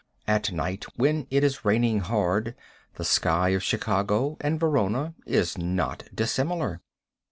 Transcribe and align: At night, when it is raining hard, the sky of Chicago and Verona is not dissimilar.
At 0.27 0.51
night, 0.51 0.85
when 0.95 1.27
it 1.29 1.43
is 1.43 1.63
raining 1.63 1.99
hard, 1.99 2.55
the 2.95 3.05
sky 3.05 3.49
of 3.49 3.61
Chicago 3.61 4.35
and 4.41 4.59
Verona 4.59 5.13
is 5.27 5.59
not 5.59 6.05
dissimilar. 6.11 6.81